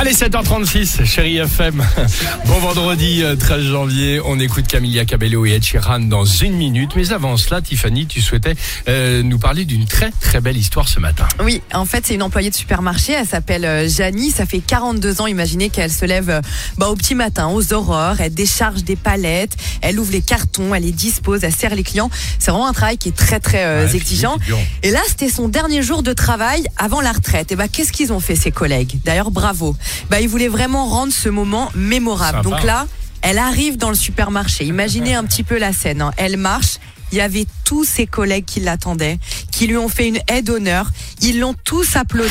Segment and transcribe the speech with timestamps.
[0.00, 1.84] Allez, 7h36, chérie FM.
[2.46, 4.18] Bon vendredi euh, 13 janvier.
[4.24, 6.92] On écoute Camilla Cabello et Ed Sheeran dans une minute.
[6.96, 8.54] Mais avant cela, Tiffany, tu souhaitais
[8.88, 11.28] euh, nous parler d'une très très belle histoire ce matin.
[11.44, 13.12] Oui, en fait, c'est une employée de supermarché.
[13.12, 14.30] Elle s'appelle euh, Janie.
[14.30, 15.26] Ça fait 42 ans.
[15.26, 16.40] Imaginez qu'elle se lève euh,
[16.78, 18.20] bah, au petit matin, aux aurores.
[18.20, 19.52] Elle décharge des palettes.
[19.82, 20.74] Elle ouvre les cartons.
[20.74, 21.44] Elle les dispose.
[21.44, 22.08] Elle sert les clients.
[22.38, 24.38] C'est vraiment un travail qui est très très euh, Ouais, exigeant.
[24.82, 27.52] Et là, c'était son dernier jour de travail avant la retraite.
[27.52, 28.98] Et bah, qu'est-ce qu'ils ont fait ses collègues?
[29.04, 29.76] D'ailleurs, bravo.
[30.10, 32.38] Bah, ils voulaient vraiment rendre ce moment mémorable.
[32.42, 32.56] Sympa.
[32.56, 32.86] Donc là,
[33.22, 34.64] elle arrive dans le supermarché.
[34.64, 36.02] Imaginez un petit peu la scène.
[36.02, 36.12] hein.
[36.16, 36.78] Elle marche.
[37.12, 39.18] Il y avait tous ses collègues qui l'attendaient,
[39.50, 40.90] qui lui ont fait une aide d'honneur.
[41.22, 42.30] Ils l'ont tous applaudi.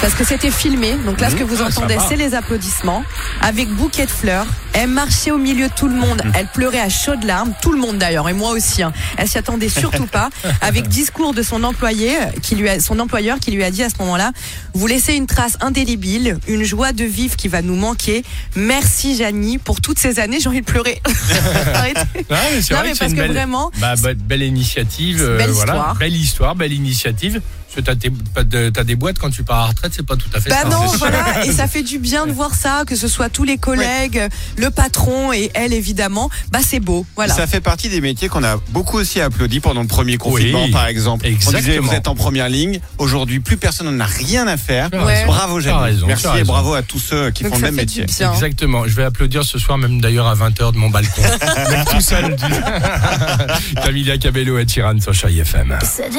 [0.00, 0.94] Parce que c'était filmé.
[1.04, 3.02] Donc là, ce que vous Ah, entendez, c'est les applaudissements.
[3.40, 4.46] Avec bouquet de fleurs.
[4.72, 6.22] Elle marchait au milieu de tout le monde.
[6.34, 7.54] Elle pleurait à chaudes larmes.
[7.62, 8.28] Tout le monde d'ailleurs.
[8.28, 8.82] Et moi aussi.
[8.82, 8.92] hein.
[9.16, 10.28] Elle s'y attendait surtout pas.
[10.60, 13.82] Avec discours de son employé, euh, qui lui a, son employeur qui lui a dit
[13.82, 14.32] à ce moment-là,
[14.74, 18.22] vous laissez une trace indélébile, une joie de vivre qui va nous manquer.
[18.54, 20.38] Merci Janie pour toutes ces années.
[20.40, 21.00] J'ai envie de pleurer.
[21.74, 22.00] Arrêtez.
[22.30, 24.42] Ouais, mais c'est Non, vrai mais que c'est parce une que belle, vraiment, bah, belle
[24.42, 25.22] initiative.
[25.22, 25.94] euh, voilà.
[25.98, 27.40] Belle histoire, belle initiative.
[27.74, 30.40] Parce que t'as, des boîtes quand tu pars à la retraite, c'est pas tout à
[30.40, 30.68] fait Bah ça.
[30.68, 30.98] non, sûr.
[30.98, 34.22] voilà, et ça fait du bien de voir ça, que ce soit tous les collègues,
[34.56, 36.30] le patron et elle évidemment.
[36.50, 37.34] Bah c'est beau, voilà.
[37.34, 40.70] Ça fait partie des métiers qu'on a beaucoup aussi applaudi pendant le premier confinement, Oui,
[40.70, 41.26] par exemple.
[41.26, 41.88] On disait, exactement.
[41.88, 42.80] vous êtes en première ligne.
[42.98, 44.88] Aujourd'hui, plus personne n'en a rien à faire.
[44.92, 45.24] Ouais.
[45.26, 48.04] Bravo, raison, Merci et bravo à tous ceux qui Donc font le même métier.
[48.04, 48.86] Exactement.
[48.86, 51.22] Je vais applaudir ce soir, même d'ailleurs à 20h de mon balcon.
[51.70, 52.36] Même tout seul.
[53.84, 55.76] Camilla Cabello et Sheeran sur Chérie FM.
[55.82, 56.18] 6h,